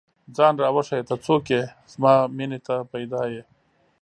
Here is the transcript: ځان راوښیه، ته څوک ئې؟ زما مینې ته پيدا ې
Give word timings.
ځان 0.35 0.53
راوښیه، 0.63 1.05
ته 1.09 1.15
څوک 1.25 1.45
ئې؟ 1.53 1.61
زما 1.93 2.13
مینې 2.37 2.59
ته 2.67 2.75
پيدا 2.91 3.21
ې 3.35 3.41